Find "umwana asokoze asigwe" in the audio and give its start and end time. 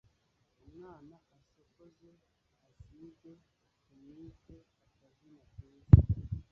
0.67-3.31